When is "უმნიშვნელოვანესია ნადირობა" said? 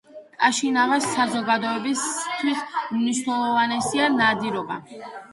2.95-4.79